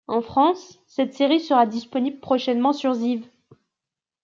En 0.07 0.23
France, 0.23 0.79
cette 0.87 1.13
série 1.13 1.39
sera 1.39 1.67
disponible 1.67 2.19
prochainement 2.19 2.73
sur 2.73 2.95
Zive. 2.95 3.27